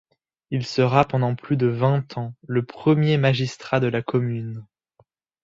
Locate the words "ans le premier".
2.17-3.17